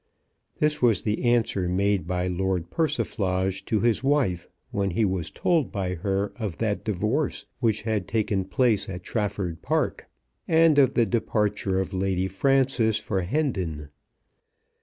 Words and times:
This 0.57 0.81
was 0.81 1.03
the 1.03 1.23
answer 1.25 1.69
made 1.69 2.07
by 2.07 2.25
Lord 2.25 2.71
Persiflage 2.71 3.63
to 3.65 3.81
his 3.81 4.03
wife 4.03 4.47
when 4.71 4.89
he 4.89 5.05
was 5.05 5.29
told 5.29 5.71
by 5.71 5.93
her 5.93 6.33
of 6.37 6.57
that 6.57 6.83
divorce 6.83 7.45
which 7.59 7.83
had 7.83 8.07
taken 8.07 8.45
place 8.45 8.89
at 8.89 9.03
Trafford 9.03 9.61
Park, 9.61 10.09
and 10.47 10.79
of 10.79 10.95
the 10.95 11.05
departure 11.05 11.79
of 11.79 11.93
Lady 11.93 12.27
Frances 12.27 12.97
for 12.97 13.21
Hendon. 13.21 13.89